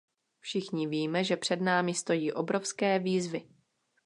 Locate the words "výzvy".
2.99-3.47